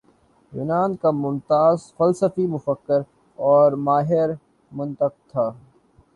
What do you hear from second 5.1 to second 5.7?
تھا